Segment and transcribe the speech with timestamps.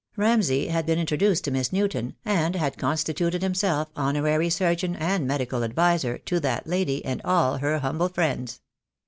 [0.17, 5.63] Ramsay had been introduced to Miss Newton, and had constituted himself honorary surgeon and medical
[5.63, 8.61] adviser to that lady and all her humble friends.